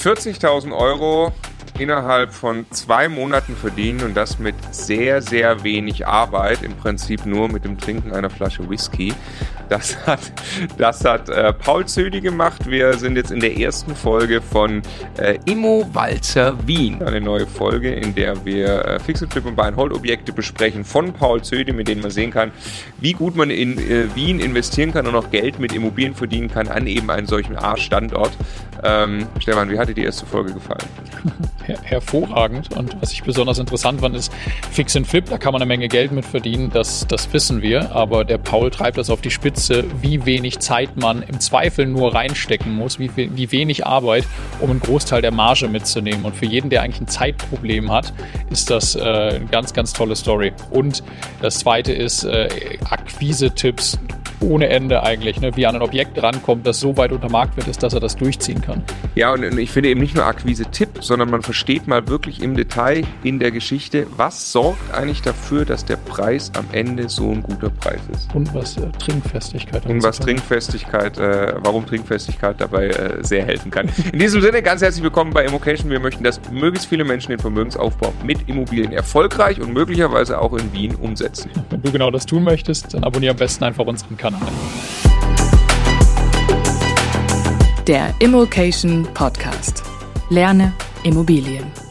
[0.00, 1.32] 40.000 Euro
[1.80, 7.48] innerhalb von zwei Monaten verdienen und das mit sehr, sehr wenig Arbeit, im Prinzip nur
[7.48, 9.14] mit dem Trinken einer Flasche Whisky.
[9.70, 10.20] Das hat,
[10.78, 12.68] das hat äh, Paul Zödi gemacht.
[12.68, 14.82] Wir sind jetzt in der ersten Folge von
[15.16, 17.00] äh, Immo Walzer Wien.
[17.02, 21.12] Eine neue Folge, in der wir äh, Fix Flip und Buy Hold Objekte besprechen von
[21.12, 22.50] Paul Zödi, mit denen man sehen kann,
[22.98, 26.66] wie gut man in äh, Wien investieren kann und auch Geld mit Immobilien verdienen kann
[26.66, 28.32] an eben einen solchen A-Standort.
[28.82, 30.88] Ähm, Stefan, wie hat dir die erste Folge gefallen?
[31.70, 32.76] Her hervorragend.
[32.76, 34.32] Und was ich besonders interessant fand, ist
[34.70, 37.94] Fix and Flip, da kann man eine Menge Geld mit verdienen, das, das wissen wir.
[37.94, 42.14] Aber der Paul treibt das auf die Spitze, wie wenig Zeit man im Zweifel nur
[42.14, 44.24] reinstecken muss, wie, wie wenig Arbeit,
[44.60, 46.24] um einen Großteil der Marge mitzunehmen.
[46.24, 48.12] Und für jeden, der eigentlich ein Zeitproblem hat,
[48.50, 50.52] ist das äh, eine ganz, ganz tolle Story.
[50.70, 51.02] Und
[51.40, 52.48] das zweite ist äh,
[52.88, 53.98] Akquise-Tipps
[54.40, 55.54] ohne Ende eigentlich, ne?
[55.56, 58.60] wie an ein Objekt rankommt, das so weit unter Marktwert ist, dass er das durchziehen
[58.60, 58.82] kann.
[59.14, 63.04] Ja, und ich finde eben nicht nur Akquise-Tipp, sondern man versteht mal wirklich im Detail
[63.22, 67.70] in der Geschichte, was sorgt eigentlich dafür, dass der Preis am Ende so ein guter
[67.70, 68.34] Preis ist.
[68.34, 69.86] Und was äh, Trinkfestigkeit.
[69.86, 73.88] Und was Trinkfestigkeit, äh, warum Trinkfestigkeit dabei äh, sehr helfen kann.
[74.12, 75.90] In diesem Sinne, ganz herzlich willkommen bei Immocation.
[75.90, 80.72] Wir möchten, dass möglichst viele Menschen den Vermögensaufbau mit Immobilien erfolgreich und möglicherweise auch in
[80.72, 81.50] Wien umsetzen.
[81.70, 84.40] Wenn du genau das tun möchtest, dann abonniere am besten einfach unseren Kanal.
[87.86, 89.82] Der Immokation Podcast.
[90.28, 91.89] Lerne Immobilien.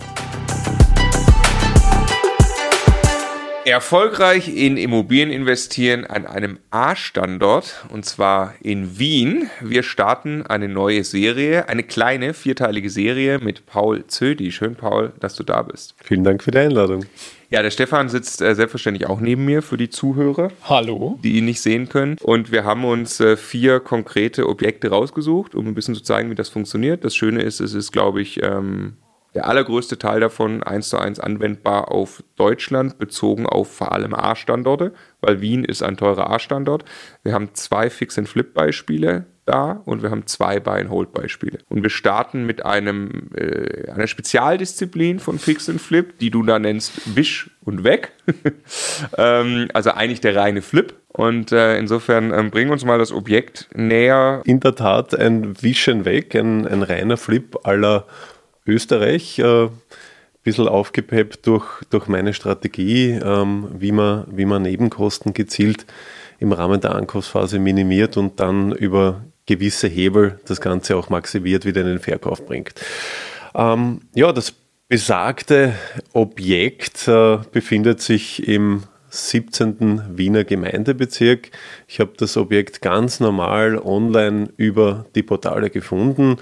[3.69, 9.49] Erfolgreich in Immobilien investieren an einem A-Standort und zwar in Wien.
[9.61, 14.51] Wir starten eine neue Serie, eine kleine vierteilige Serie mit Paul Zödi.
[14.51, 15.95] Schön, Paul, dass du da bist.
[16.03, 17.05] Vielen Dank für die Einladung.
[17.49, 20.49] Ja, der Stefan sitzt äh, selbstverständlich auch neben mir für die Zuhörer.
[20.63, 21.19] Hallo.
[21.23, 22.17] Die ihn nicht sehen können.
[22.21, 26.35] Und wir haben uns äh, vier konkrete Objekte rausgesucht, um ein bisschen zu zeigen, wie
[26.35, 27.03] das funktioniert.
[27.03, 28.97] Das Schöne ist, es ist, glaube ich, ähm,
[29.35, 34.93] der allergrößte Teil davon eins zu eins anwendbar auf Deutschland, bezogen auf vor allem A-Standorte,
[35.21, 36.85] weil Wien ist ein teurer A-Standort.
[37.23, 41.59] Wir haben zwei Fix-and-Flip-Beispiele da und wir haben zwei Buy-and-Hold-Beispiele.
[41.69, 47.49] Und wir starten mit einem, äh, einer Spezialdisziplin von Fix-and-Flip, die du da nennst Wisch
[47.65, 48.11] und Weg.
[49.17, 50.93] ähm, also eigentlich der reine Flip.
[51.07, 54.41] Und äh, insofern ähm, bringen uns mal das Objekt näher.
[54.45, 58.05] In der Tat ein Wischen weg, ein, ein reiner Flip aller
[58.65, 59.39] Österreich.
[59.39, 59.69] Äh,
[60.43, 65.85] bisschen aufgepeppt durch, durch meine Strategie, ähm, wie, man, wie man Nebenkosten gezielt
[66.39, 71.81] im Rahmen der Ankaufsphase minimiert und dann über gewisse Hebel das Ganze auch maximiert wieder
[71.81, 72.73] in den Verkauf bringt.
[73.53, 74.53] Ähm, ja, das
[74.87, 75.73] besagte
[76.13, 80.17] Objekt äh, befindet sich im 17.
[80.17, 81.49] Wiener Gemeindebezirk.
[81.87, 86.37] Ich habe das Objekt ganz normal online über die Portale gefunden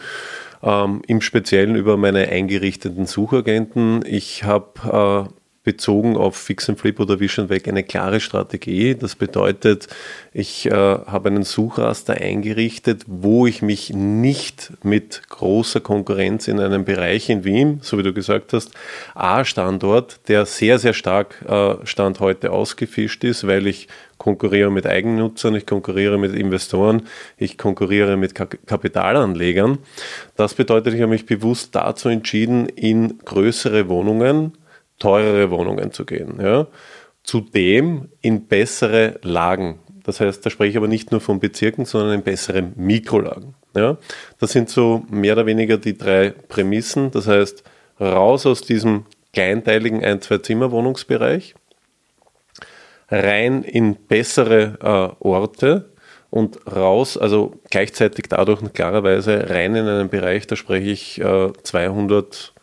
[0.64, 4.04] ähm, im Speziellen über meine eingerichteten Suchagenten.
[4.06, 5.37] Ich habe äh,
[5.68, 8.96] bezogen auf Fix and Flip oder Vision Weg eine klare Strategie.
[8.96, 9.90] Das bedeutet,
[10.32, 16.86] ich äh, habe einen Suchraster eingerichtet, wo ich mich nicht mit großer Konkurrenz in einem
[16.86, 18.72] Bereich in Wien, so wie du gesagt hast,
[19.14, 25.54] A-Standort, der sehr, sehr stark äh, Stand heute ausgefischt ist, weil ich konkurriere mit Eigennutzern,
[25.54, 29.80] ich konkurriere mit Investoren, ich konkurriere mit Kapitalanlegern.
[30.38, 34.54] Das bedeutet, ich habe mich bewusst dazu entschieden, in größere Wohnungen,
[35.00, 36.40] teurere Wohnungen zu gehen.
[36.42, 36.68] Ja.
[37.24, 39.80] Zudem in bessere Lagen.
[40.04, 43.56] Das heißt, da spreche ich aber nicht nur von Bezirken, sondern in bessere Mikrolagen.
[43.76, 43.98] Ja.
[44.40, 47.12] Das sind so mehr oder weniger die drei Prämissen.
[47.12, 47.64] Das heißt,
[48.00, 51.56] raus aus diesem kleinteiligen Ein-, Zwei-Zimmer-Wohnungsbereich,
[53.10, 55.92] rein in bessere äh, Orte
[56.30, 62.54] und raus, also gleichzeitig dadurch klarerweise rein in einen Bereich, da spreche ich äh, 200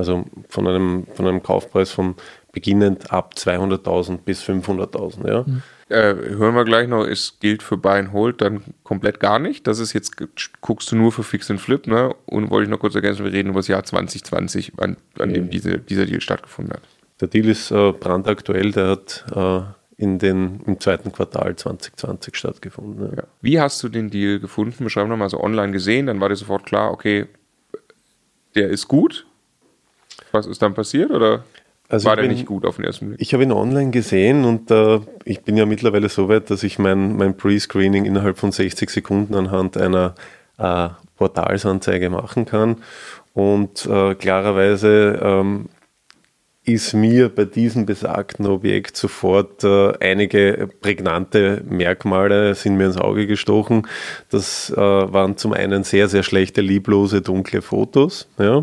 [0.00, 2.16] also von einem, von einem Kaufpreis von
[2.52, 5.28] beginnend ab 200.000 bis 500.000.
[5.28, 5.44] Ja.
[5.46, 5.62] Mhm.
[5.88, 9.66] Äh, hören wir gleich noch, es gilt für Buy and Hold dann komplett gar nicht.
[9.66, 10.16] Das ist jetzt,
[10.60, 12.14] guckst du nur für Fix and Flip, ne?
[12.26, 15.50] Und wollte ich noch kurz ergänzen, wir reden über das Jahr 2020, an, an dem
[15.50, 16.82] diese, dieser Deal stattgefunden hat.
[17.20, 19.60] Der Deal ist äh, brandaktuell, der hat äh,
[20.02, 23.10] in den, im zweiten Quartal 2020 stattgefunden.
[23.10, 23.16] Ja.
[23.18, 23.24] Ja.
[23.42, 24.84] Wie hast du den Deal gefunden?
[24.84, 27.26] Beschreib nochmal so online gesehen, dann war dir sofort klar, okay,
[28.54, 29.26] der ist gut,
[30.32, 31.44] was ist dann passiert oder
[31.88, 33.20] also war der bin, nicht gut auf den ersten Blick?
[33.20, 36.78] Ich habe ihn online gesehen und äh, ich bin ja mittlerweile so weit, dass ich
[36.78, 40.14] mein, mein Pre-Screening innerhalb von 60 Sekunden anhand einer
[40.58, 42.76] äh, Portalsanzeige machen kann.
[43.34, 45.68] Und äh, klarerweise ähm,
[46.64, 53.26] ist mir bei diesem besagten Objekt sofort äh, einige prägnante Merkmale sind mir ins Auge
[53.26, 53.88] gestochen.
[54.30, 58.28] Das äh, waren zum einen sehr, sehr schlechte, lieblose, dunkle Fotos.
[58.38, 58.62] Ja.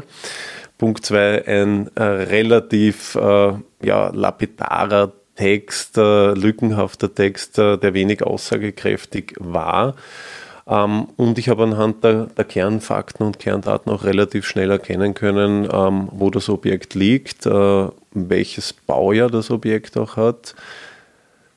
[0.77, 8.23] Punkt zwei, ein äh, relativ äh, ja, lapidarer Text, äh, lückenhafter Text, äh, der wenig
[8.23, 9.95] aussagekräftig war.
[10.67, 15.67] Ähm, und ich habe anhand der, der, Kernfakten und Kerndaten auch relativ schnell erkennen können,
[15.71, 20.55] ähm, wo das Objekt liegt, äh, welches Baujahr das Objekt auch hat,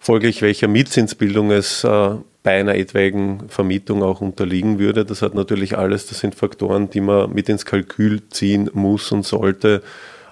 [0.00, 2.10] folglich welcher Mietzinsbildung es äh,
[2.42, 5.04] bei einer etwaigen Vermietung auch unterliegen würde.
[5.04, 9.26] Das hat natürlich alles, das sind Faktoren, die man mit ins Kalkül ziehen muss und
[9.26, 9.82] sollte,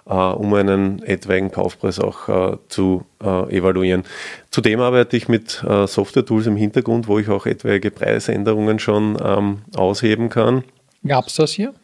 [0.06, 4.04] äh, um einen etwaigen Kaufpreis auch äh, zu äh, evaluieren.
[4.50, 10.30] Zudem arbeite ich mit Software-Tools im Hintergrund, wo ich auch etwaige Preisänderungen schon ähm, ausheben
[10.30, 10.64] kann.
[11.06, 11.74] Gab es das hier?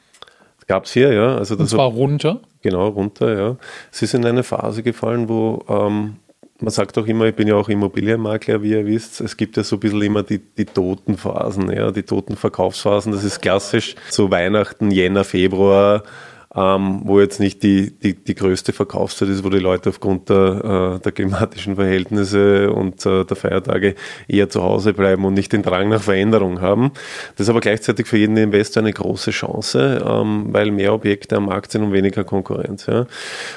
[0.66, 1.36] Gab es hier, ja.
[1.36, 2.40] Also das Und zwar runter?
[2.62, 3.56] Genau, runter, ja.
[3.92, 6.16] Es ist in eine Phase gefallen, wo ähm,
[6.64, 9.20] man sagt auch immer, ich bin ja auch Immobilienmakler, wie ihr wisst.
[9.20, 13.12] Es gibt ja so ein bisschen immer die, die toten Phasen, ja, die toten Verkaufsphasen.
[13.12, 16.02] Das ist klassisch so Weihnachten, Jänner, Februar
[16.56, 20.96] ähm, wo jetzt nicht die, die, die größte Verkaufszeit ist, wo die Leute aufgrund der,
[20.96, 23.94] äh, der klimatischen Verhältnisse und äh, der Feiertage
[24.28, 26.92] eher zu Hause bleiben und nicht den Drang nach Veränderung haben.
[27.36, 31.46] Das ist aber gleichzeitig für jeden Investor eine große Chance, ähm, weil mehr Objekte am
[31.46, 32.86] Markt sind und weniger Konkurrenz.
[32.86, 33.06] Ja.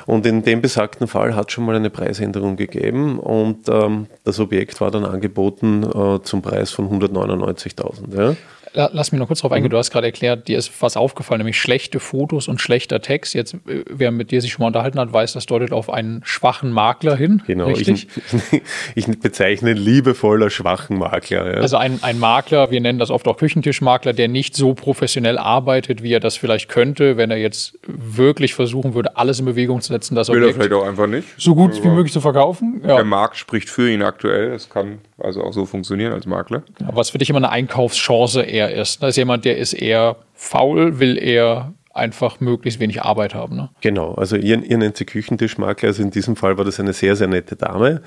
[0.06, 4.82] Und in dem besagten Fall hat schon mal eine Preisänderung gegeben und ähm, das Objekt
[4.82, 8.18] war dann angeboten äh, zum Preis von 199.000.
[8.18, 8.36] Ja.
[8.78, 9.70] Lass mich noch kurz darauf eingehen.
[9.70, 9.72] Mhm.
[9.72, 13.34] Du hast gerade erklärt, dir ist was aufgefallen, nämlich schlechte Fotos und schlechter Text.
[13.34, 16.22] Jetzt, äh, wer mit dir sich schon mal unterhalten hat, weiß, das deutet auf einen
[16.24, 17.42] schwachen Makler hin.
[17.48, 18.08] Genau, richtig?
[18.54, 18.62] Ich,
[19.08, 21.56] ich bezeichne liebevoller schwachen Makler.
[21.56, 21.62] Ja.
[21.62, 26.04] Also ein, ein Makler, wir nennen das oft auch Küchentischmakler, der nicht so professionell arbeitet,
[26.04, 29.92] wie er das vielleicht könnte, wenn er jetzt wirklich versuchen würde, alles in Bewegung zu
[29.92, 30.14] setzen.
[30.14, 31.28] Das Will Objekt er vielleicht auch einfach nicht.
[31.38, 32.82] So gut wie möglich zu verkaufen.
[32.84, 32.96] Ja.
[32.96, 34.54] Der Markt spricht für ihn aktuell.
[34.54, 36.64] Es kann also auch so funktionieren als Makler.
[36.80, 39.02] Ja, was für dich immer eine Einkaufschance eher ist.
[39.02, 43.56] Da ist jemand, der ist eher faul, will eher einfach möglichst wenig Arbeit haben.
[43.56, 43.70] Ne?
[43.82, 47.16] Genau, also ihr, ihr nennt sie Küchentischmakler, also in diesem Fall war das eine sehr,
[47.16, 48.02] sehr nette Dame.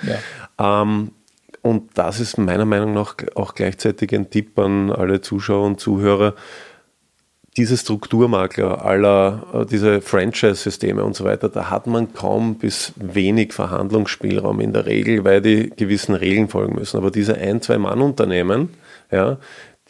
[0.59, 0.83] Ja.
[0.83, 1.11] Ähm,
[1.63, 6.35] und das ist meiner Meinung nach auch gleichzeitig ein Tipp an alle Zuschauer und Zuhörer
[7.57, 13.53] diese Strukturmakler aller, äh, diese Franchise-Systeme und so weiter, da hat man kaum bis wenig
[13.53, 16.97] Verhandlungsspielraum in der Regel, weil die gewissen Regeln folgen müssen.
[16.97, 18.71] Aber diese ein-, zwei-Mann-Unternehmen,
[19.11, 19.39] ja,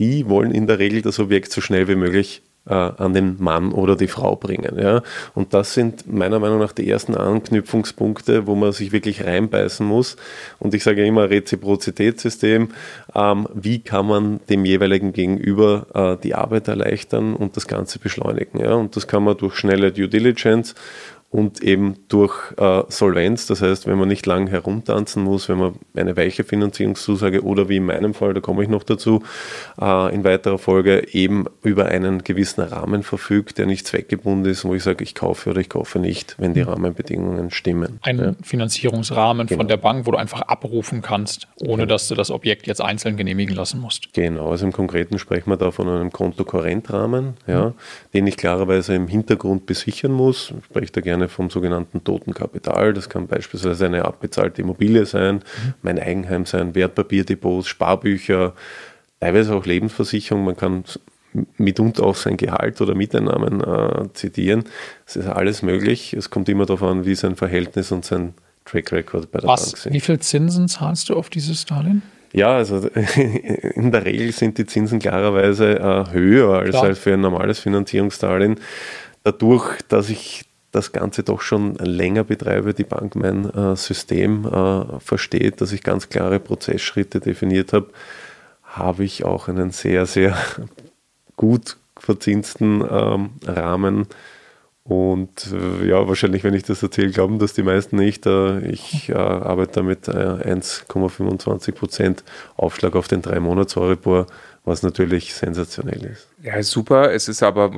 [0.01, 3.73] die wollen in der Regel das Objekt so schnell wie möglich äh, an den Mann
[3.73, 4.79] oder die Frau bringen.
[4.79, 5.03] Ja?
[5.35, 10.17] Und das sind meiner Meinung nach die ersten Anknüpfungspunkte, wo man sich wirklich reinbeißen muss.
[10.59, 12.69] Und ich sage immer Reziprozitätssystem.
[13.15, 18.61] Ähm, wie kann man dem jeweiligen Gegenüber äh, die Arbeit erleichtern und das Ganze beschleunigen?
[18.61, 18.75] Ja?
[18.75, 20.75] Und das kann man durch schnelle Due Diligence
[21.31, 25.75] und eben durch äh, Solvenz, das heißt, wenn man nicht lang herumtanzen muss, wenn man
[25.95, 29.23] eine weiche Finanzierungszusage oder wie in meinem Fall, da komme ich noch dazu,
[29.81, 34.75] äh, in weiterer Folge eben über einen gewissen Rahmen verfügt, der nicht zweckgebunden ist, wo
[34.75, 38.01] ich sage, ich kaufe oder ich kaufe nicht, wenn die Rahmenbedingungen stimmen.
[38.03, 38.33] Ein ja.
[38.43, 39.61] Finanzierungsrahmen genau.
[39.61, 41.87] von der Bank, wo du einfach abrufen kannst, ohne ja.
[41.87, 44.13] dass du das Objekt jetzt einzeln genehmigen lassen musst.
[44.15, 47.75] Genau, also im Konkreten sprechen wir da von einem Kontokorrentrahmen, ja, mhm.
[48.15, 50.53] den ich klarerweise im Hintergrund besichern muss.
[50.59, 52.95] Ich spreche da gerne gerne vom sogenannten toten Kapital.
[52.95, 55.75] Das kann beispielsweise eine abbezahlte Immobilie sein, mhm.
[55.83, 58.55] mein Eigenheim sein, Wertpapierdepots, Sparbücher,
[59.21, 60.45] teilweise auch Lebensversicherung.
[60.45, 60.85] Man kann
[61.59, 64.65] mitunter auch sein Gehalt oder Miteinnahmen äh, zitieren.
[65.07, 66.13] Es ist alles möglich.
[66.15, 68.35] Es kommt immer darauf an, wie sein Verhältnis und sein
[68.65, 69.93] Track Record bei der Was, Bank sind.
[69.93, 72.03] Wie viel Zinsen zahlst du auf dieses Darlehen?
[72.33, 72.89] Ja, also
[73.75, 78.57] in der Regel sind die Zinsen klarerweise äh, höher als, als für ein normales Finanzierungsdarlehen.
[79.23, 85.01] Dadurch, dass ich das Ganze doch schon länger betreibe, die Bank mein äh, System äh,
[85.01, 87.91] versteht, dass ich ganz klare Prozessschritte definiert habe,
[88.63, 90.37] habe ich auch einen sehr, sehr
[91.37, 94.07] gut verzinsten ähm, Rahmen.
[94.85, 98.25] Und äh, ja, wahrscheinlich, wenn ich das erzähle, glauben das die meisten nicht.
[98.27, 102.23] Äh, ich äh, arbeite damit 1,25%
[102.57, 104.27] Aufschlag auf den 3-Monats-Euribor
[104.65, 106.29] was natürlich sensationell ist.
[106.43, 107.13] Ja, super.
[107.13, 107.73] Es ist aber,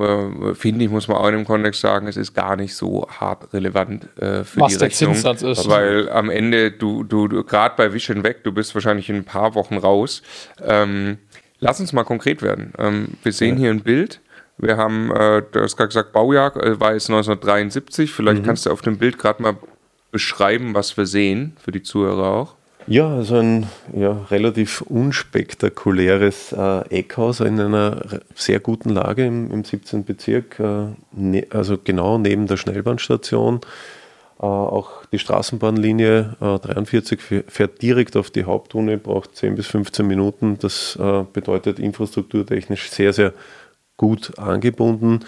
[0.51, 3.07] äh, finde ich, muss man auch in dem Kontext sagen, es ist gar nicht so
[3.09, 5.13] hart relevant äh, für was die Rechnung.
[5.13, 5.69] Der Zinssatz ist.
[5.69, 9.25] Weil am Ende, du, du, du gerade bei Vision weg, du bist wahrscheinlich in ein
[9.25, 10.23] paar Wochen raus.
[10.61, 11.19] Ähm,
[11.61, 12.73] lass uns mal konkret werden.
[12.79, 13.61] Ähm, wir sehen ja.
[13.61, 14.21] hier ein Bild.
[14.59, 18.13] Wir haben, äh, du hast gerade gesagt, Baujahr äh, war jetzt 1973.
[18.13, 18.47] Vielleicht mhm.
[18.47, 19.57] kannst du auf dem Bild gerade mal
[20.11, 22.57] beschreiben, was wir sehen, für die Zuhörer auch.
[22.87, 28.03] Ja, also ein ja, relativ unspektakuläres äh, Eckhaus in einer
[28.35, 30.05] sehr guten Lage im, im 17.
[30.05, 33.61] Bezirk, äh, ne, also genau neben der Schnellbahnstation.
[34.41, 40.05] Äh, auch die Straßenbahnlinie äh, 43 fährt direkt auf die Hauptuni, braucht 10 bis 15
[40.05, 40.59] Minuten.
[40.59, 43.33] Das äh, bedeutet infrastrukturtechnisch sehr, sehr
[43.97, 45.21] gut angebunden.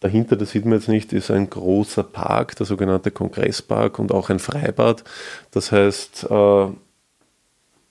[0.00, 4.30] Dahinter, das sieht man jetzt nicht, ist ein großer Park, der sogenannte Kongresspark und auch
[4.30, 5.04] ein Freibad.
[5.52, 6.66] Das heißt, äh,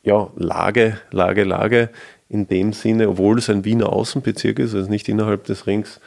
[0.03, 1.89] ja, Lage, Lage, Lage
[2.29, 6.00] in dem Sinne, obwohl es ein Wiener Außenbezirk ist, also nicht innerhalb des Rings,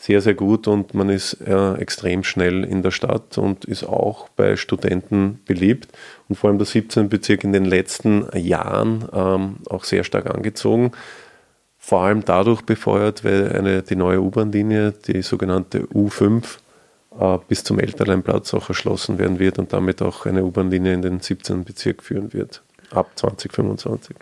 [0.00, 4.30] sehr, sehr gut und man ist äh, extrem schnell in der Stadt und ist auch
[4.30, 5.88] bei Studenten beliebt.
[6.28, 7.10] Und vor allem der 17.
[7.10, 10.92] Bezirk in den letzten Jahren ähm, auch sehr stark angezogen.
[11.76, 16.44] Vor allem dadurch befeuert, weil eine, die neue U-Bahn-Linie, die sogenannte U5,
[17.18, 21.20] äh, bis zum Elterleinplatz auch erschlossen werden wird und damit auch eine U-Bahn-Linie in den
[21.20, 21.64] 17.
[21.64, 24.16] Bezirk führen wird, ab 2025.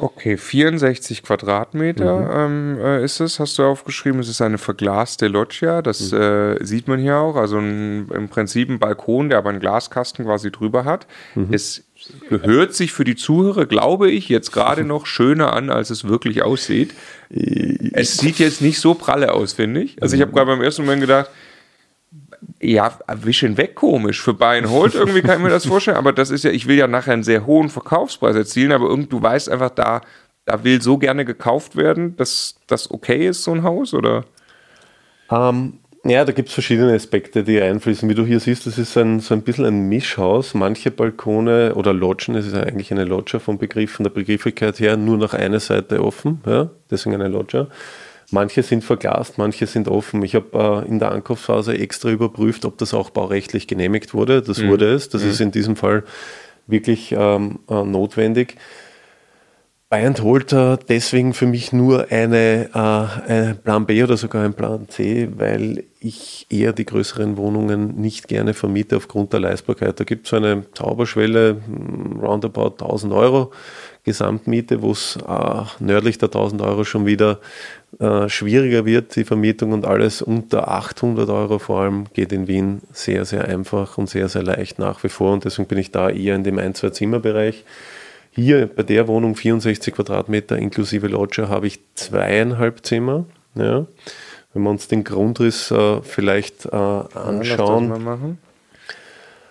[0.00, 2.78] Okay, 64 Quadratmeter mhm.
[2.78, 4.20] ähm, äh, ist es, hast du aufgeschrieben.
[4.20, 6.20] Es ist eine verglaste Loggia, das mhm.
[6.20, 7.34] äh, sieht man hier auch.
[7.34, 11.08] Also ein, im Prinzip ein Balkon, der aber einen Glaskasten quasi drüber hat.
[11.34, 11.48] Mhm.
[11.52, 11.84] Es
[12.28, 16.42] hört sich für die Zuhörer, glaube ich, jetzt gerade noch schöner an, als es wirklich
[16.42, 16.94] aussieht.
[17.28, 20.00] Es sieht jetzt nicht so pralle aus, finde ich.
[20.00, 21.28] Also ich habe gerade beim ersten Moment gedacht,
[22.60, 24.20] ja, ein bisschen weg komisch.
[24.20, 26.66] Für Buy and Hold irgendwie kann ich mir das vorstellen, aber das ist ja, ich
[26.66, 30.00] will ja nachher einen sehr hohen Verkaufspreis erzielen, aber irgend, du weißt einfach, da,
[30.44, 34.24] da will so gerne gekauft werden, dass das okay ist, so ein Haus, oder?
[35.30, 38.08] Ähm, ja, da gibt es verschiedene Aspekte, die einfließen.
[38.08, 40.54] Wie du hier siehst, das ist ein, so ein bisschen ein Mischhaus.
[40.54, 44.78] Manche Balkone oder Lodgen, es ist ja eigentlich eine Loggia vom Begriff, von der Begrifflichkeit
[44.80, 47.66] her, nur nach einer Seite offen, ja, deswegen eine Loggia.
[48.30, 50.22] Manche sind verglast, manche sind offen.
[50.22, 54.42] Ich habe äh, in der Ankaufsphase extra überprüft, ob das auch baurechtlich genehmigt wurde.
[54.42, 54.68] Das mhm.
[54.68, 55.08] wurde es.
[55.08, 55.30] Das mhm.
[55.30, 56.04] ist in diesem Fall
[56.66, 58.56] wirklich ähm, äh, notwendig.
[59.90, 64.52] Buy and Holter deswegen für mich nur eine, äh, ein Plan B oder sogar ein
[64.52, 69.98] Plan C, weil ich eher die größeren Wohnungen nicht gerne vermiete aufgrund der Leistbarkeit.
[69.98, 73.50] Da gibt es so eine Zauberschwelle, hm, roundabout 1000 Euro
[74.04, 77.40] Gesamtmiete, wo es äh, nördlich der 1000 Euro schon wieder
[78.00, 82.80] äh, schwieriger wird, die Vermietung und alles unter 800 Euro vor allem geht in Wien
[82.92, 86.08] sehr, sehr einfach und sehr, sehr leicht nach wie vor und deswegen bin ich da
[86.08, 87.64] eher in dem Ein-Zwei-Zimmer-Bereich.
[88.30, 93.24] Hier bei der Wohnung 64 Quadratmeter inklusive Lodger habe ich zweieinhalb Zimmer.
[93.56, 93.86] Ja.
[94.54, 97.88] Wenn wir uns den Grundriss äh, vielleicht äh, anschauen.
[97.88, 98.18] Ja,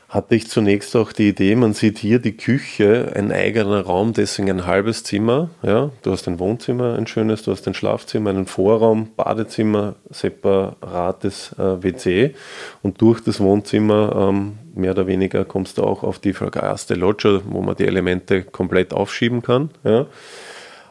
[0.09, 4.49] hatte ich zunächst auch die Idee, man sieht hier die Küche, ein eigener Raum, deswegen
[4.49, 5.49] ein halbes Zimmer.
[5.63, 11.53] Ja, du hast ein Wohnzimmer, ein schönes, du hast ein Schlafzimmer, einen Vorraum, Badezimmer, separates
[11.59, 12.35] äh, WC
[12.83, 17.41] und durch das Wohnzimmer ähm, mehr oder weniger kommst du auch auf die vergaste Loggia,
[17.45, 19.71] wo man die Elemente komplett aufschieben kann.
[19.83, 20.05] Ja.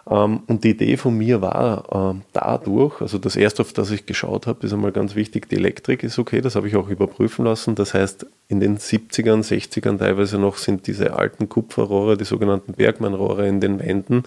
[0.09, 4.07] Ähm, und die Idee von mir war ähm, dadurch, also das erste, auf das ich
[4.07, 7.45] geschaut habe, ist einmal ganz wichtig, die Elektrik ist okay, das habe ich auch überprüfen
[7.45, 7.75] lassen.
[7.75, 13.49] Das heißt, in den 70ern, 60ern teilweise noch sind diese alten Kupferrohre, die sogenannten Bergmann-Rohre
[13.49, 14.23] in den Wänden,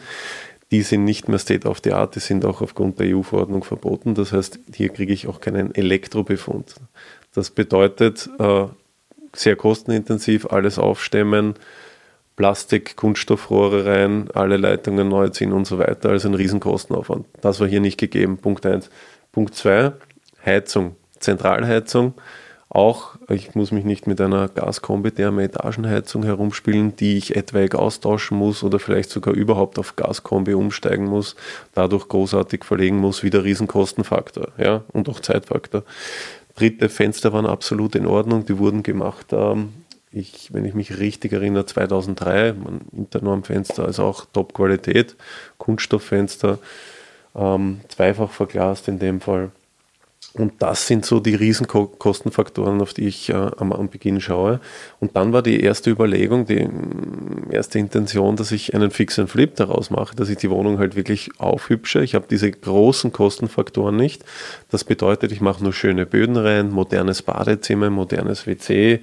[0.71, 4.13] die sind nicht mehr State of the Art, die sind auch aufgrund der EU-Verordnung verboten.
[4.13, 6.75] Das heißt, hier kriege ich auch keinen Elektrobefund.
[7.33, 8.65] Das bedeutet, äh,
[9.33, 11.55] sehr kostenintensiv, alles aufstemmen,
[12.39, 16.11] Plastik, Kunststoffrohre rein, alle Leitungen neu ziehen und so weiter.
[16.11, 17.25] Also ein Riesenkostenaufwand.
[17.41, 18.37] Das war hier nicht gegeben.
[18.37, 18.89] Punkt 1.
[19.33, 19.91] Punkt 2,
[20.45, 22.13] Heizung, Zentralheizung.
[22.69, 28.63] Auch, ich muss mich nicht mit einer Gaskombi-Therme Etagenheizung herumspielen, die ich etwaig austauschen muss
[28.63, 31.35] oder vielleicht sogar überhaupt auf Gaskombi umsteigen muss,
[31.73, 35.83] dadurch großartig verlegen muss, wieder Riesenkostenfaktor ja, und auch Zeitfaktor.
[36.55, 39.73] Dritte Fenster waren absolut in Ordnung, die wurden gemacht ähm,
[40.11, 45.15] ich, wenn ich mich richtig erinnere, 2003, ein Internormfenster, also auch Top-Qualität,
[45.57, 46.59] Kunststofffenster,
[47.35, 49.51] ähm, zweifach verglast in dem Fall.
[50.33, 54.59] Und das sind so die Riesenkostenfaktoren, auf die ich äh, am, am, Beginn schaue.
[54.99, 59.29] Und dann war die erste Überlegung, die mm, erste Intention, dass ich einen Fix and
[59.29, 62.03] Flip daraus mache, dass ich die Wohnung halt wirklich aufhübsche.
[62.03, 64.23] Ich habe diese großen Kostenfaktoren nicht.
[64.69, 69.01] Das bedeutet, ich mache nur schöne Böden rein, modernes Badezimmer, modernes WC,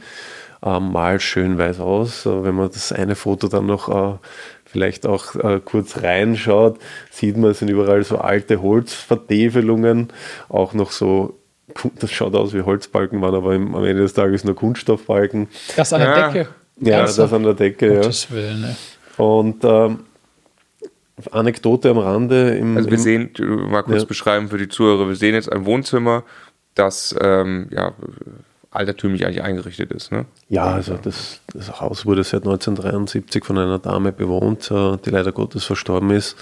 [0.63, 2.27] mal schön weiß aus.
[2.27, 4.19] Wenn man das eine Foto dann noch äh,
[4.65, 6.79] vielleicht auch äh, kurz reinschaut,
[7.11, 10.13] sieht man, es sind überall so alte Holzvertäfelungen,
[10.49, 11.39] auch noch so
[11.99, 15.49] das schaut aus wie Holzbalken, waren aber am Ende des Tages nur Kunststoffbalken.
[15.77, 16.29] Das an der ja.
[16.29, 16.49] Decke.
[16.81, 18.37] Ja, das an der Decke, Gottes ja.
[18.37, 18.77] Willen, ne?
[19.17, 20.01] Und ähm,
[21.31, 22.57] Anekdote am Rande.
[22.57, 23.31] Im, also wir sehen,
[23.71, 24.07] mal kurz ja.
[24.07, 26.25] beschreiben für die Zuhörer, wir sehen jetzt ein Wohnzimmer,
[26.75, 27.93] das ähm, ja,
[28.77, 30.13] altertümlich eigentlich eingerichtet ist.
[30.13, 30.27] Ne?
[30.49, 35.33] Ja, also das, das, Haus wurde seit 1973 von einer Dame bewohnt, äh, die leider
[35.33, 36.37] Gottes verstorben ist.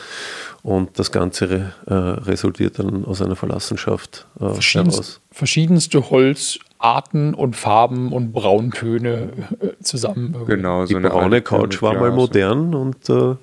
[0.63, 5.21] Und das Ganze äh, resultiert dann aus einer Verlassenschaft äh, Verschiedenst, heraus.
[5.31, 10.37] Verschiedenste Holzarten Arten und Farben und Brauntöne äh, zusammen.
[10.47, 13.37] Genau, so Die braune Couch war mal modern und äh,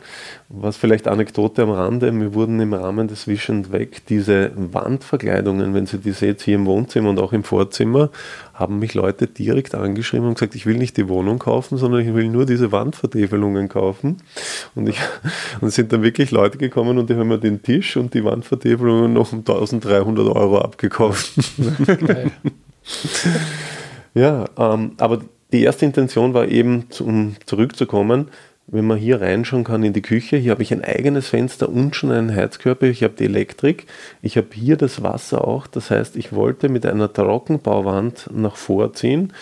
[0.49, 5.87] was vielleicht Anekdote am Rande, mir wurden im Rahmen des Vision weg diese Wandverkleidungen, wenn
[5.87, 8.11] Sie die seht hier im Wohnzimmer und auch im Vorzimmer,
[8.61, 12.13] haben mich Leute direkt angeschrieben und gesagt, ich will nicht die Wohnung kaufen, sondern ich
[12.13, 14.17] will nur diese Wandvertäfelungen kaufen.
[14.75, 14.97] Und, ich,
[15.59, 18.23] und es sind dann wirklich Leute gekommen und die haben mir den Tisch und die
[18.23, 21.33] Wandvertäfelungen noch um 1300 Euro abgekauft.
[24.13, 25.21] Ja, ähm, aber
[25.53, 28.29] die erste Intention war eben, um zurückzukommen,
[28.71, 31.95] wenn man hier reinschauen kann in die Küche, hier habe ich ein eigenes Fenster und
[31.95, 33.85] schon einen Heizkörper, ich habe die Elektrik,
[34.21, 39.33] ich habe hier das Wasser auch, das heißt, ich wollte mit einer Trockenbauwand nach vorziehen,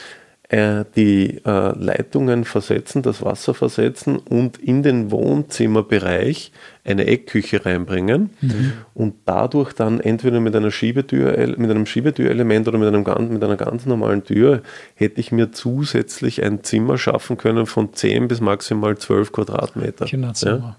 [0.49, 6.51] äh, die äh, Leitungen versetzen, das Wasser versetzen und in den Wohnzimmerbereich
[6.83, 8.73] eine Eckküche reinbringen mhm.
[8.93, 13.57] und dadurch dann entweder mit einer Schiebetür, mit einem Schiebetürelement oder mit, einem, mit einer
[13.57, 14.61] ganz normalen Tür
[14.95, 20.05] hätte ich mir zusätzlich ein Zimmer schaffen können von 10 bis maximal 12 Quadratmeter.
[20.05, 20.57] Kinderzimmer.
[20.57, 20.77] Ja?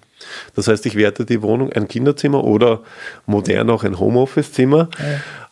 [0.55, 2.83] Das heißt, ich werte die Wohnung ein Kinderzimmer oder
[3.27, 4.89] modern auch ein Homeoffice-Zimmer.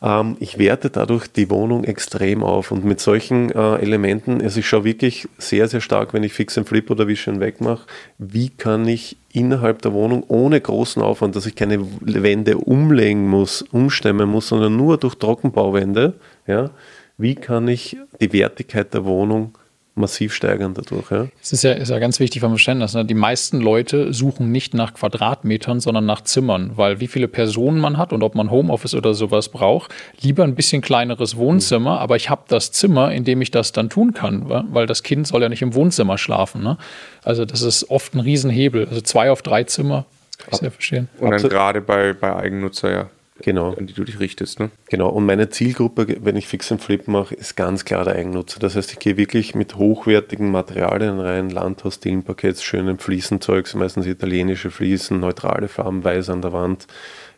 [0.00, 0.20] Ja.
[0.20, 4.68] Ähm, ich werte dadurch die Wohnung extrem auf und mit solchen äh, Elementen, also ich
[4.68, 7.86] schaue wirklich sehr, sehr stark, wenn ich Fix and Flip oder Vision wegmache,
[8.18, 13.62] wie kann ich innerhalb der Wohnung ohne großen Aufwand, dass ich keine Wände umlegen muss,
[13.62, 16.14] umstemmen muss, sondern nur durch Trockenbauwände,
[16.46, 16.70] ja,
[17.18, 19.57] wie kann ich die Wertigkeit der Wohnung
[19.98, 21.10] massiv steigern dadurch.
[21.10, 21.26] Ja.
[21.42, 22.94] Es ist ja, ist ja ganz wichtig vom Verständnis.
[22.94, 23.04] Ne?
[23.04, 27.98] Die meisten Leute suchen nicht nach Quadratmetern, sondern nach Zimmern, weil wie viele Personen man
[27.98, 31.98] hat und ob man Homeoffice oder sowas braucht, lieber ein bisschen kleineres Wohnzimmer, mhm.
[31.98, 35.26] aber ich habe das Zimmer, in dem ich das dann tun kann, weil das Kind
[35.26, 36.62] soll ja nicht im Wohnzimmer schlafen.
[36.62, 36.78] Ne?
[37.24, 38.86] Also das ist oft ein Riesenhebel.
[38.88, 41.08] Also zwei auf drei Zimmer, das kann ich sehr verstehen.
[41.18, 43.10] Und dann gerade bei, bei Eigennutzer, ja
[43.42, 43.74] genau.
[43.74, 44.60] an die du dich richtest.
[44.60, 44.70] Ne?
[44.88, 48.60] Genau, und meine Zielgruppe, wenn ich Fix and Flip mache, ist ganz klar der Eigennutzer.
[48.60, 54.70] Das heißt, ich gehe wirklich mit hochwertigen Materialien rein, Landhaus, Dillenparketts, schönem Fliesenzeug, meistens italienische
[54.70, 56.86] Fliesen, neutrale Farben, weiß an der Wand,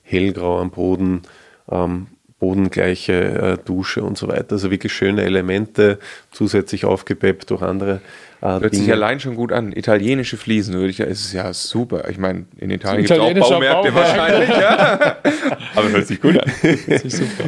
[0.03, 1.23] hellgrau am Boden,
[1.71, 2.09] ähm,
[2.41, 4.53] bodengleiche äh, Dusche und so weiter.
[4.53, 5.99] Also wirklich schöne Elemente,
[6.33, 8.01] zusätzlich aufgepeppt durch andere
[8.41, 8.85] äh, Hört Dinge.
[8.85, 9.73] sich allein schon gut an.
[9.73, 12.09] Italienische Fliesen, würde ich ja, ist ja super.
[12.09, 13.95] Ich meine, in Italien gibt es auch Baumärkte Bauwerk.
[13.95, 15.17] wahrscheinlich, ja.
[15.77, 16.51] Aber hört sich gut an.
[16.61, 17.45] Hört sich super